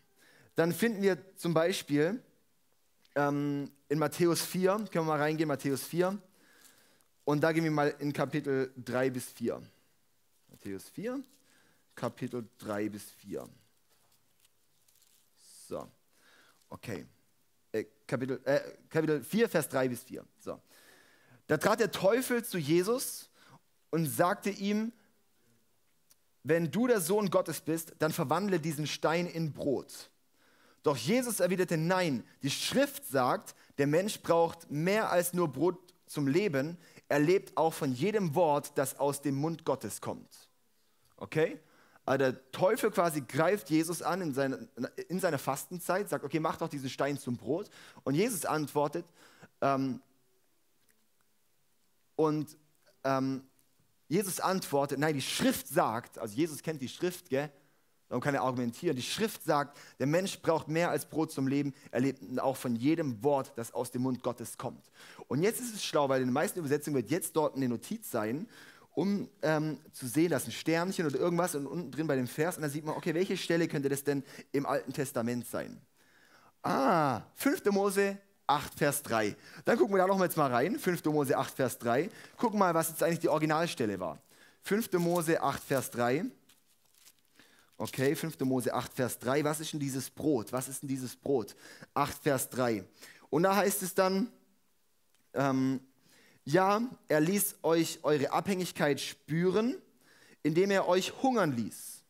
[0.60, 2.22] dann finden wir zum Beispiel
[3.16, 6.18] ähm, in Matthäus 4, können wir mal reingehen, Matthäus 4,
[7.24, 9.62] und da gehen wir mal in Kapitel 3 bis 4.
[10.50, 11.24] Matthäus 4.
[11.96, 13.48] Kapitel 3 bis 4.
[15.68, 15.88] So,
[16.70, 17.06] okay.
[17.72, 20.26] Äh, Kapitel, äh, Kapitel 4, Vers 3 bis 4.
[20.40, 20.60] So.
[21.48, 23.30] Da trat der Teufel zu Jesus
[23.92, 24.92] und sagte ihm,
[26.44, 30.10] wenn du der Sohn Gottes bist, dann verwandle diesen Stein in Brot.
[30.84, 36.28] Doch Jesus erwiderte, nein, die Schrift sagt, der Mensch braucht mehr als nur Brot zum
[36.28, 40.50] Leben, er lebt auch von jedem Wort, das aus dem Mund Gottes kommt.
[41.18, 41.60] Okay?
[42.06, 44.68] Also der Teufel quasi greift Jesus an in, seine,
[45.10, 47.70] in seiner Fastenzeit, sagt, okay, mach doch diesen Stein zum Brot.
[48.04, 49.06] Und Jesus antwortet,
[49.62, 50.02] ähm,
[52.16, 52.58] und
[53.04, 53.44] ähm,
[54.08, 57.52] Jesus antwortet, nein, die Schrift sagt, also Jesus kennt die Schrift, gell?
[58.10, 58.96] Darum kann er argumentieren.
[58.96, 61.74] Die Schrift sagt, der Mensch braucht mehr als Brot zum Leben.
[61.92, 64.84] Er lebt auch von jedem Wort, das aus dem Mund Gottes kommt.
[65.28, 68.12] Und jetzt ist es schlau, weil in den meisten Übersetzungen wird jetzt dort eine Notiz
[68.12, 68.48] sein
[68.96, 72.58] um ähm, zu sehen, dass ein Sternchen oder irgendwas und unten drin bei dem Vers
[72.58, 75.80] und dann sieht man, okay, welche Stelle könnte das denn im Alten Testament sein?
[76.64, 77.64] Ah, 5.
[77.72, 78.18] Mose
[78.48, 79.36] 8, Vers 3.
[79.64, 80.78] Dann gucken wir da noch jetzt mal rein.
[80.78, 81.06] 5.
[81.06, 82.10] Mose 8, Vers 3.
[82.36, 84.20] Gucken mal, was jetzt eigentlich die Originalstelle war.
[84.64, 84.92] 5.
[84.94, 86.26] Mose 8, Vers 3.
[87.82, 88.38] Okay, 5.
[88.42, 89.46] Mose 8, Vers 3.
[89.46, 90.52] Was ist denn dieses Brot?
[90.52, 91.56] Was ist denn dieses Brot?
[91.94, 92.84] 8, Vers 3.
[93.30, 94.30] Und da heißt es dann,
[95.34, 95.80] ähm,
[96.44, 99.82] ja, er ließ euch eure Abhängigkeit spüren,
[100.44, 102.04] indem er euch hungern ließ.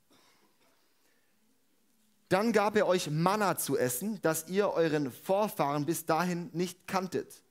[2.29, 7.43] Dann gab er euch Manna zu essen, das ihr euren Vorfahren bis dahin nicht kanntet.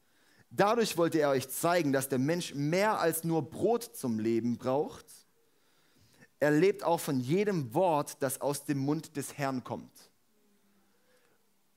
[0.51, 5.07] Dadurch wollte er euch zeigen, dass der Mensch mehr als nur Brot zum Leben braucht.
[6.41, 9.91] Er lebt auch von jedem Wort, das aus dem Mund des Herrn kommt.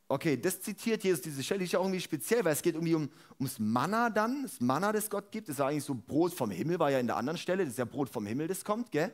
[0.07, 2.75] Okay, das zitiert Jesus, diese Stelle, die ist ja auch irgendwie speziell, weil es geht
[2.75, 5.47] irgendwie um, ums Manna dann, das Manna, das Gott gibt.
[5.47, 7.79] Das ist eigentlich so Brot vom Himmel, war ja in der anderen Stelle, das ist
[7.79, 9.13] ja Brot vom Himmel, das kommt, gell?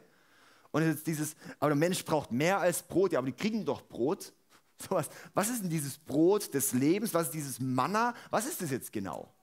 [0.72, 3.82] Und jetzt dieses, aber der Mensch braucht mehr als Brot, ja, aber die kriegen doch
[3.84, 4.34] Brot.
[4.80, 7.12] So was, was ist denn dieses Brot des Lebens?
[7.12, 8.14] Was ist dieses Manna?
[8.30, 9.34] Was ist das jetzt genau?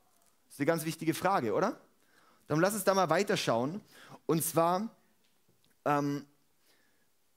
[0.46, 1.80] Das ist eine ganz wichtige Frage, oder?
[2.46, 3.80] Dann lass uns da mal weiterschauen.
[4.26, 4.94] Und zwar,
[5.84, 6.26] ähm,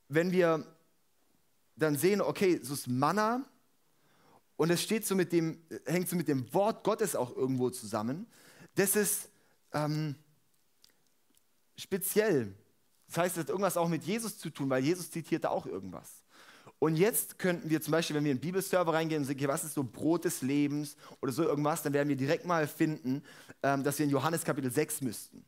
[0.10, 0.66] wenn wir
[1.76, 3.46] dann sehen, okay, so das Manna,
[4.58, 8.26] und es steht so mit dem, hängt so mit dem Wort Gottes auch irgendwo zusammen.
[8.74, 9.30] Das ist
[9.72, 10.16] ähm,
[11.78, 12.56] speziell.
[13.08, 15.68] Das heißt, es hat irgendwas auch mit Jesus zu tun, weil Jesus zitiert da auch
[15.68, 16.24] irgendwas.
[16.80, 19.48] Und jetzt könnten wir zum Beispiel, wenn wir in den Bibelserver reingehen und sagen, okay,
[19.48, 23.24] was ist so Brot des Lebens oder so irgendwas, dann werden wir direkt mal finden,
[23.64, 25.44] ähm, dass wir in Johannes Kapitel 6 müssten.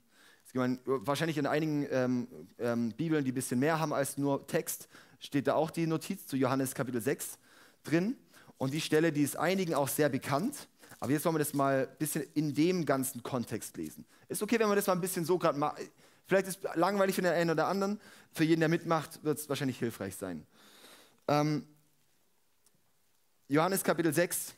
[0.53, 4.89] Meine, wahrscheinlich in einigen ähm, ähm, Bibeln, die ein bisschen mehr haben als nur Text,
[5.19, 7.37] steht da auch die Notiz zu Johannes Kapitel 6
[7.83, 8.17] drin.
[8.57, 10.67] Und die Stelle, die ist einigen auch sehr bekannt.
[10.99, 14.05] Aber jetzt wollen wir das mal ein bisschen in dem ganzen Kontext lesen.
[14.27, 15.87] Ist okay, wenn wir das mal ein bisschen so gerade machen.
[16.25, 17.99] Vielleicht ist es langweilig für den einen oder anderen.
[18.33, 20.45] Für jeden, der mitmacht, wird es wahrscheinlich hilfreich sein.
[21.27, 21.65] Ähm,
[23.47, 24.53] Johannes Kapitel 6,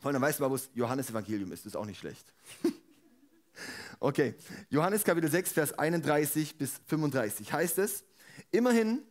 [0.00, 1.64] Vor allem, dann weißt du mal, wo das Johannesevangelium ist.
[1.64, 2.32] Das ist auch nicht schlecht.
[4.06, 4.34] okay,
[4.70, 8.04] Johannes Kapitel 6, Vers 31 bis 35 heißt es,
[8.52, 9.02] immerhin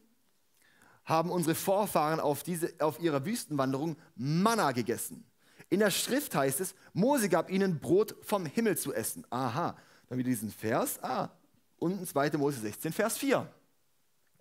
[1.03, 5.25] haben unsere Vorfahren auf, diese, auf ihrer Wüstenwanderung Manna gegessen.
[5.69, 9.25] In der Schrift heißt es, Mose gab ihnen Brot vom Himmel zu essen.
[9.29, 9.75] Aha,
[10.07, 11.03] dann wieder diesen Vers.
[11.03, 11.29] Ah,
[11.77, 12.31] unten 2.
[12.37, 13.51] Mose 16, Vers 4.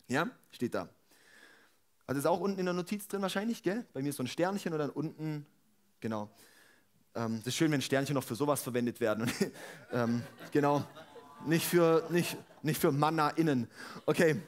[0.07, 0.89] Ja, steht da.
[2.07, 3.87] Also ist auch unten in der Notiz drin wahrscheinlich, gell?
[3.93, 5.47] Bei mir ist so ein Sternchen und dann unten,
[6.01, 6.31] genau.
[7.17, 9.31] Ähm, das ist schön, wenn Sternchen noch für sowas verwendet werden.
[9.93, 10.85] ähm, genau.
[11.47, 13.69] Nicht für, nicht, nicht für Manna innen.
[14.05, 14.41] Okay.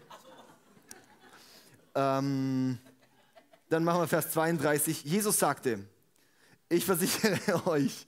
[1.94, 2.78] Ähm,
[3.68, 5.04] dann machen wir Vers 32.
[5.04, 5.78] Jesus sagte,
[6.68, 8.06] ich versichere euch,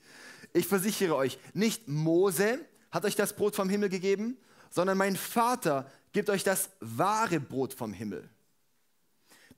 [0.53, 2.59] ich versichere euch, nicht Mose
[2.91, 4.37] hat euch das Brot vom Himmel gegeben,
[4.71, 8.29] sondern mein Vater gibt euch das wahre Brot vom Himmel.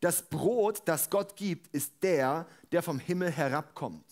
[0.00, 4.04] Das Brot, das Gott gibt, ist der, der vom Himmel herabkommt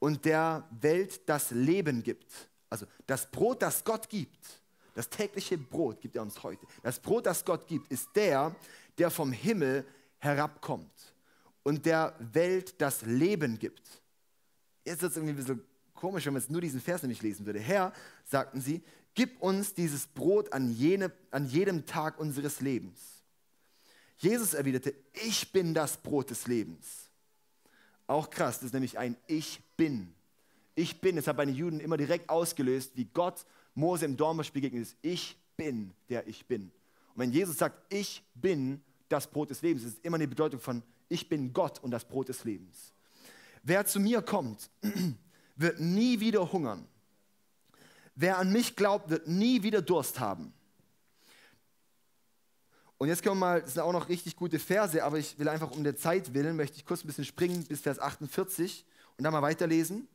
[0.00, 2.50] und der Welt das Leben gibt.
[2.68, 4.60] Also das Brot, das Gott gibt,
[4.94, 6.66] das tägliche Brot gibt er uns heute.
[6.82, 8.54] Das Brot, das Gott gibt, ist der,
[8.98, 9.86] der vom Himmel
[10.18, 11.14] herabkommt
[11.62, 14.02] und der Welt das Leben gibt.
[14.84, 17.46] Jetzt wird es irgendwie ein bisschen komisch, wenn man jetzt nur diesen Vers nämlich lesen
[17.46, 17.60] würde.
[17.60, 17.92] Herr,
[18.24, 18.82] sagten sie,
[19.14, 22.98] gib uns dieses Brot an, jene, an jedem Tag unseres Lebens.
[24.16, 27.09] Jesus erwiderte, ich bin das Brot des Lebens.
[28.10, 30.12] Auch krass, das ist nämlich ein Ich bin.
[30.74, 33.46] Ich bin, das hat bei den Juden immer direkt ausgelöst, wie Gott
[33.76, 34.96] Mose im Dornbusch begegnet ist.
[35.00, 36.72] Ich bin, der ich bin.
[37.14, 40.58] Und wenn Jesus sagt, ich bin das Brot des Lebens, ist es immer eine Bedeutung
[40.58, 42.92] von, ich bin Gott und das Brot des Lebens.
[43.62, 44.70] Wer zu mir kommt,
[45.54, 46.88] wird nie wieder hungern.
[48.16, 50.52] Wer an mich glaubt, wird nie wieder Durst haben.
[53.00, 55.48] Und jetzt können wir mal, das sind auch noch richtig gute Verse, aber ich will
[55.48, 58.84] einfach um der Zeit willen, möchte ich kurz ein bisschen springen bis Vers 48
[59.16, 60.06] und dann mal weiterlesen.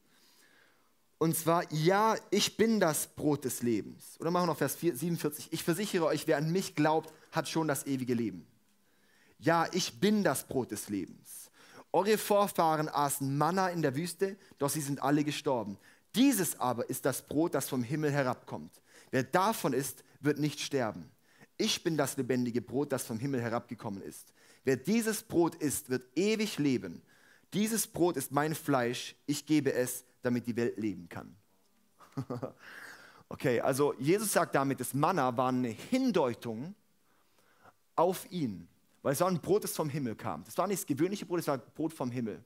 [1.18, 4.20] Und zwar, ja, ich bin das Brot des Lebens.
[4.20, 5.48] Oder machen wir noch Vers 47.
[5.52, 8.46] Ich versichere euch, wer an mich glaubt, hat schon das ewige Leben.
[9.40, 11.50] Ja, ich bin das Brot des Lebens.
[11.92, 15.80] Eure Vorfahren aßen Manna in der Wüste, doch sie sind alle gestorben.
[16.14, 18.80] Dieses aber ist das Brot, das vom Himmel herabkommt.
[19.10, 21.10] Wer davon isst, wird nicht sterben.
[21.58, 24.34] Ich bin das lebendige Brot, das vom Himmel herabgekommen ist.
[24.64, 27.02] Wer dieses Brot isst, wird ewig leben.
[27.54, 29.16] Dieses Brot ist mein Fleisch.
[29.26, 31.36] Ich gebe es, damit die Welt leben kann.
[33.30, 36.76] okay, also Jesus sagt damit, das Manna war eine Hindeutung
[37.96, 38.68] auf ihn,
[39.02, 40.44] weil es war ein Brot, das vom Himmel kam.
[40.44, 42.44] Das war nicht das gewöhnliche Brot, es war Brot vom Himmel.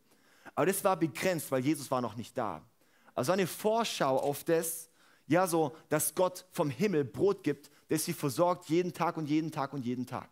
[0.54, 2.62] Aber das war begrenzt, weil Jesus war noch nicht da.
[3.16, 4.90] Also eine Vorschau auf das,
[5.28, 9.52] ja so, dass Gott vom Himmel Brot gibt, das sie versorgt jeden Tag und jeden
[9.52, 10.30] Tag und jeden Tag.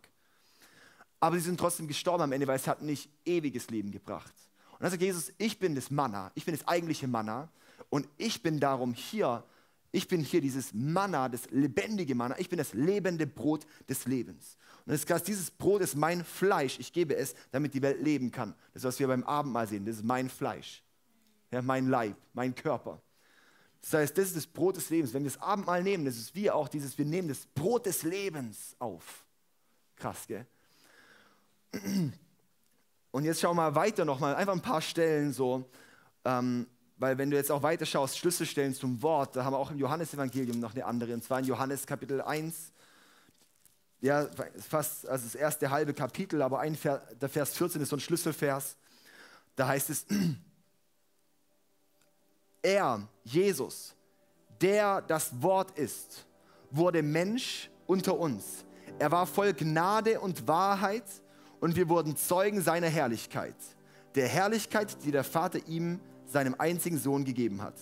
[1.20, 4.32] Aber sie sind trotzdem gestorben am Ende, weil es hat nicht ewiges Leben gebracht.
[4.72, 7.48] Und dann sagt Jesus, ich bin das Manna, ich bin das eigentliche Manna
[7.90, 9.42] und ich bin darum hier,
[9.90, 14.56] ich bin hier dieses Manna, das lebendige Manna, ich bin das lebende Brot des Lebens.
[14.86, 18.30] Und ist krass, dieses Brot ist mein Fleisch, ich gebe es, damit die Welt leben
[18.30, 18.54] kann.
[18.72, 20.84] Das ist, was wir beim Abendmahl sehen, das ist mein Fleisch,
[21.50, 23.02] ja, mein Leib, mein Körper.
[23.80, 25.14] Das heißt, das ist das Brot des Lebens.
[25.14, 28.02] Wenn wir das Abendmahl nehmen, das ist wie auch dieses, wir nehmen das Brot des
[28.02, 29.24] Lebens auf.
[29.96, 30.46] Krass, gell?
[33.10, 35.64] Und jetzt schau mal weiter nochmal, einfach ein paar Stellen so,
[36.24, 36.66] ähm,
[36.98, 39.78] weil wenn du jetzt auch weiter schaust, Schlüsselstellen zum Wort, da haben wir auch im
[39.78, 42.72] Johannesevangelium noch eine andere, und zwar in Johannes Kapitel 1,
[44.00, 44.28] ja,
[44.68, 48.00] fast also das erste halbe Kapitel, aber ein Vers, der Vers 14 ist so ein
[48.00, 48.76] Schlüsselvers,
[49.56, 50.06] da heißt es,
[52.62, 53.94] er, Jesus,
[54.60, 56.26] der das Wort ist,
[56.70, 58.64] wurde Mensch unter uns.
[58.98, 61.04] Er war voll Gnade und Wahrheit
[61.60, 63.56] und wir wurden Zeugen seiner Herrlichkeit.
[64.14, 67.74] Der Herrlichkeit, die der Vater ihm, seinem einzigen Sohn, gegeben hat.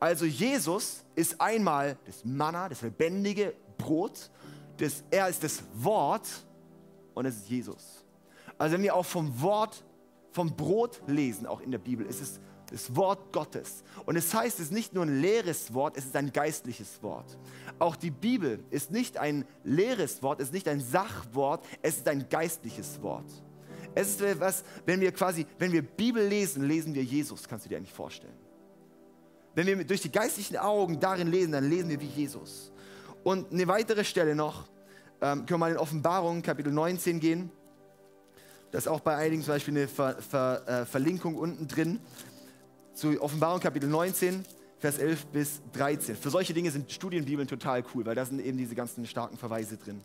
[0.00, 4.30] Also Jesus ist einmal das Manna, das lebendige Brot.
[4.76, 6.28] Das, er ist das Wort
[7.14, 8.04] und es ist Jesus.
[8.56, 9.84] Also wenn wir auch vom Wort,
[10.30, 13.82] vom Brot lesen, auch in der Bibel, ist es das Wort Gottes.
[14.04, 17.38] Und es heißt, es ist nicht nur ein leeres Wort, es ist ein geistliches Wort.
[17.78, 22.08] Auch die Bibel ist nicht ein leeres Wort, es ist nicht ein Sachwort, es ist
[22.08, 23.30] ein geistliches Wort.
[23.94, 27.68] Es ist was, wenn wir quasi, wenn wir Bibel lesen, lesen wir Jesus, kannst du
[27.68, 28.36] dir eigentlich vorstellen.
[29.54, 32.70] Wenn wir durch die geistlichen Augen darin lesen, dann lesen wir wie Jesus.
[33.24, 34.68] Und eine weitere Stelle noch,
[35.20, 37.50] ähm, können wir mal in Offenbarung, Kapitel 19 gehen.
[38.70, 42.00] Da ist auch bei einigen zum Beispiel eine Ver, Ver, äh, Verlinkung unten drin
[42.98, 44.44] zu Offenbarung Kapitel 19,
[44.78, 46.16] Vers 11 bis 13.
[46.16, 49.76] Für solche Dinge sind Studienbibeln total cool, weil da sind eben diese ganzen starken Verweise
[49.76, 50.02] drin.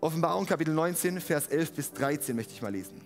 [0.00, 3.00] Offenbarung Kapitel 19, Vers 11 bis 13 möchte ich mal lesen.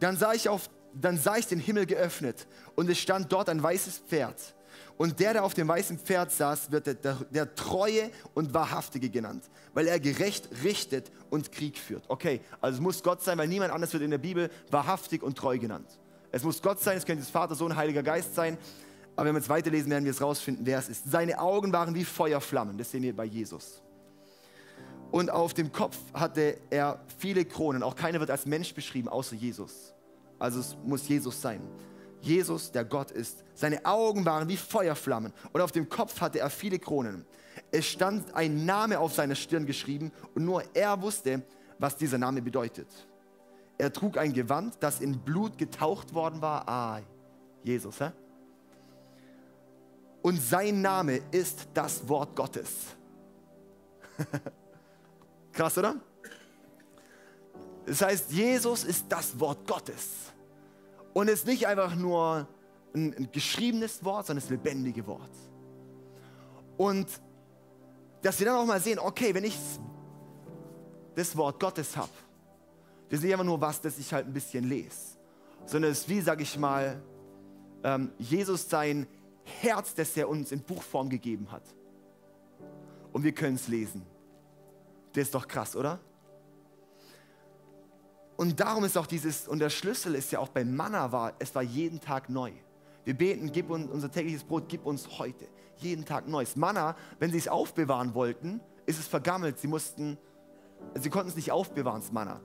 [0.00, 3.62] Dann sah ich, auf, dann sah ich den Himmel geöffnet und es stand dort ein
[3.62, 4.54] weißes Pferd.
[4.96, 9.10] Und der, der auf dem weißen Pferd saß, wird der, der, der, Treue und Wahrhaftige
[9.10, 12.04] genannt, weil er gerecht richtet und Krieg führt.
[12.08, 15.36] Okay, also es muss Gott sein, weil niemand anders wird in der Bibel wahrhaftig und
[15.36, 15.98] treu genannt.
[16.36, 18.58] Es muss Gott sein, es könnte das Vater, Sohn, Heiliger Geist sein.
[19.16, 21.10] Aber wenn wir jetzt weiterlesen, werden wir es rausfinden, wer es ist.
[21.10, 23.82] Seine Augen waren wie Feuerflammen, das sehen wir bei Jesus.
[25.10, 27.82] Und auf dem Kopf hatte er viele Kronen.
[27.82, 29.94] Auch keiner wird als Mensch beschrieben, außer Jesus.
[30.38, 31.62] Also es muss Jesus sein.
[32.20, 33.42] Jesus, der Gott ist.
[33.54, 37.24] Seine Augen waren wie Feuerflammen und auf dem Kopf hatte er viele Kronen.
[37.70, 41.42] Es stand ein Name auf seiner Stirn geschrieben und nur er wusste,
[41.78, 42.88] was dieser Name bedeutet.
[43.78, 46.68] Er trug ein Gewand, das in Blut getaucht worden war.
[46.68, 47.00] Ah,
[47.62, 48.10] Jesus, hä?
[50.22, 52.96] Und sein Name ist das Wort Gottes.
[55.52, 55.96] Krass, oder?
[57.84, 60.32] Das heißt, Jesus ist das Wort Gottes.
[61.14, 62.48] Und es ist nicht einfach nur
[62.94, 65.30] ein, ein geschriebenes Wort, sondern das lebendige Wort.
[66.76, 67.08] Und
[68.22, 69.56] dass wir dann auch mal sehen, okay, wenn ich
[71.14, 72.10] das Wort Gottes habe,
[73.08, 75.18] das ist nicht einfach nur was, das ich halt ein bisschen lese,
[75.64, 77.00] sondern es ist wie, sage ich mal,
[77.84, 79.06] ähm, Jesus sein
[79.44, 81.62] Herz, das er uns in Buchform gegeben hat.
[83.12, 84.02] Und wir können es lesen.
[85.12, 86.00] Das ist doch krass, oder?
[88.36, 91.54] Und darum ist auch dieses, und der Schlüssel ist ja auch beim Manna war, es
[91.54, 92.52] war jeden Tag neu.
[93.04, 95.46] Wir beten, gib uns unser tägliches Brot, gib uns heute.
[95.78, 96.56] Jeden Tag neues.
[96.56, 99.58] Manna, wenn sie es aufbewahren wollten, ist es vergammelt.
[99.58, 100.18] Sie mussten,
[100.94, 102.40] sie konnten es nicht aufbewahren, das Manna.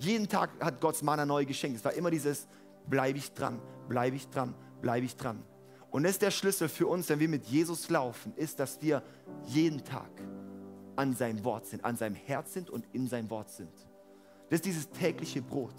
[0.00, 1.78] Jeden Tag hat Gottes Manna neu geschenkt.
[1.78, 2.48] Es war immer dieses,
[2.88, 5.42] bleibe ich dran, bleibe ich dran, bleibe ich dran.
[5.90, 9.02] Und das ist der Schlüssel für uns, wenn wir mit Jesus laufen, ist, dass wir
[9.46, 10.10] jeden Tag
[10.96, 13.72] an seinem Wort sind, an seinem Herz sind und in seinem Wort sind.
[14.48, 15.74] Das ist dieses tägliche Brot.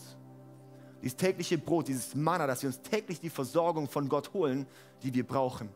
[1.01, 4.67] Dieses tägliche Brot, dieses Manna, dass wir uns täglich die Versorgung von Gott holen,
[5.01, 5.69] die wir brauchen.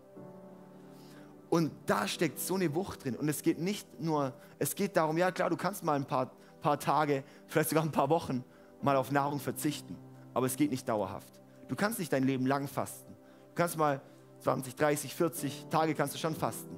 [1.49, 3.15] Und da steckt so eine Wucht drin.
[3.15, 6.31] Und es geht nicht nur, es geht darum, ja klar, du kannst mal ein paar,
[6.61, 8.43] paar Tage, vielleicht sogar ein paar Wochen
[8.81, 9.97] mal auf Nahrung verzichten.
[10.33, 11.41] Aber es geht nicht dauerhaft.
[11.67, 13.13] Du kannst nicht dein Leben lang fasten.
[13.13, 14.01] Du kannst mal
[14.39, 16.77] 20, 30, 40 Tage kannst du schon fasten.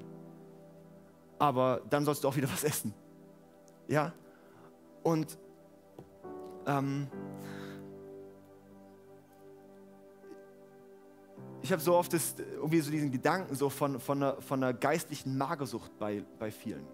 [1.40, 2.94] Aber dann sollst du auch wieder was essen.
[3.88, 4.14] Ja?
[5.04, 5.38] Und
[6.66, 7.08] ähm,
[11.62, 14.74] ich habe so oft das, irgendwie so diesen Gedanken so von, von, einer, von einer
[14.74, 16.86] geistlichen Magersucht bei, bei vielen.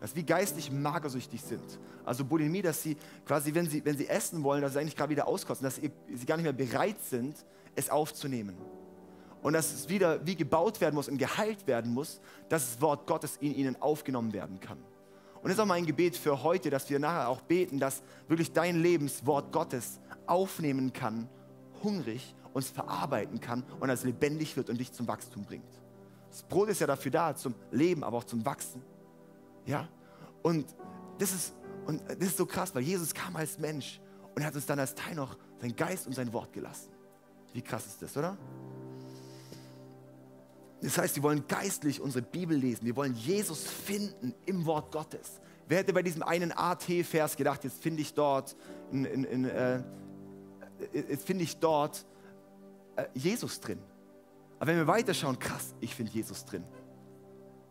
[0.00, 1.78] Dass wie geistlich magersüchtig sind.
[2.04, 5.10] Also Bulimie, dass sie quasi, wenn sie, wenn sie essen wollen, dass sie eigentlich gerade
[5.10, 7.36] wieder auskosten, dass sie, sie gar nicht mehr bereit sind,
[7.74, 8.56] es aufzunehmen.
[9.42, 13.06] Und dass es wieder wie gebaut werden muss und geheilt werden muss, dass das Wort
[13.06, 14.78] Gottes in ihnen aufgenommen werden kann.
[15.42, 18.52] Und das ist auch mein Gebet für heute, dass wir nachher auch beten, dass wirklich
[18.52, 21.28] dein Lebenswort Gottes aufnehmen kann,
[21.82, 25.70] hungrig, uns verarbeiten kann und als lebendig wird und dich zum Wachstum bringt.
[26.30, 28.82] Das Brot ist ja dafür da, zum Leben, aber auch zum Wachsen.
[29.68, 29.86] Ja?
[30.42, 30.66] Und
[31.18, 31.54] das ist,
[31.86, 34.00] und das ist so krass, weil Jesus kam als Mensch
[34.34, 36.90] und hat uns dann als Teil noch sein Geist und sein Wort gelassen.
[37.52, 38.36] Wie krass ist das, oder?
[40.80, 42.86] Das heißt, wir wollen geistlich unsere Bibel lesen.
[42.86, 45.40] Wir wollen Jesus finden im Wort Gottes.
[45.66, 48.56] Wer hätte bei diesem einen AT-Vers gedacht, jetzt finde ich dort,
[48.90, 49.82] in, in, in, äh,
[50.92, 52.06] jetzt finde ich dort
[52.96, 53.80] äh, Jesus drin.
[54.58, 56.64] Aber wenn wir weiterschauen, krass, ich finde Jesus drin.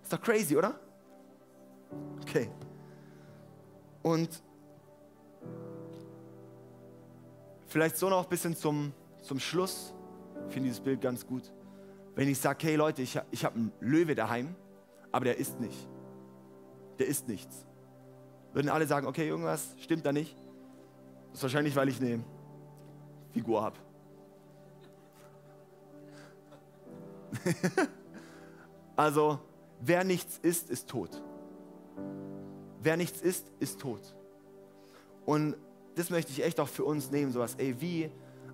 [0.04, 0.80] Ist doch crazy, oder?
[2.22, 2.50] Okay.
[4.04, 4.42] Und
[7.68, 9.94] vielleicht so noch ein bisschen zum, zum Schluss.
[10.48, 11.52] Ich finde dieses Bild ganz gut.
[12.16, 14.56] Wenn ich sage, hey Leute, ich, ich habe einen Löwe daheim,
[15.12, 15.88] aber der isst nicht.
[17.00, 17.66] Der isst nichts.
[18.54, 20.36] Würden alle sagen, okay, irgendwas stimmt da nicht?
[21.30, 22.24] Das ist wahrscheinlich, weil ich eine
[23.32, 23.78] Figur habe.
[28.96, 29.40] also,
[29.82, 31.22] wer nichts isst, ist tot.
[32.88, 34.16] Wer nichts isst, ist tot.
[35.26, 35.58] Und
[35.96, 38.10] das möchte ich echt auch für uns nehmen, sowas, ey, wie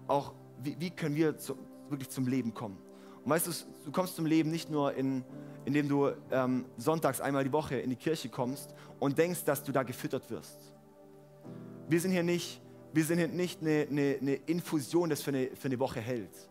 [0.07, 1.55] auch, wie, wie können wir zu,
[1.87, 2.79] wirklich zum Leben kommen?
[3.23, 3.51] Und weißt du,
[3.85, 5.23] du kommst zum Leben nicht nur, in,
[5.65, 9.71] indem du ähm, sonntags einmal die Woche in die Kirche kommst und denkst, dass du
[9.71, 10.73] da gefüttert wirst.
[11.87, 12.59] Wir sind hier nicht,
[12.91, 16.49] wir sind hier nicht eine, eine, eine Infusion, das für eine, für eine Woche hält.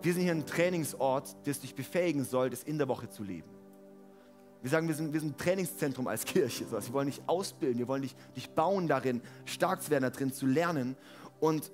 [0.00, 3.55] Wir sind hier ein Trainingsort, das dich befähigen soll, das in der Woche zu leben.
[4.62, 6.70] Wir sagen, wir sind, wir sind ein Trainingszentrum als Kirche.
[6.70, 10.46] Wir wollen dich ausbilden, wir wollen dich, dich bauen darin, stark zu werden darin, zu
[10.46, 10.96] lernen.
[11.40, 11.70] Und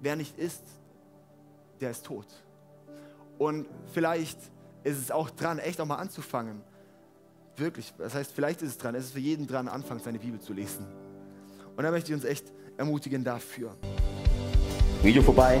[0.00, 0.64] wer nicht isst,
[1.80, 2.26] der ist tot.
[3.38, 4.38] Und vielleicht
[4.84, 6.62] ist es auch dran, echt nochmal anzufangen.
[7.56, 10.40] Wirklich, das heißt, vielleicht ist es dran, es ist für jeden dran, anfangen, seine Bibel
[10.40, 10.86] zu lesen.
[11.76, 13.76] Und da möchte ich uns echt ermutigen dafür.
[15.02, 15.60] Video vorbei,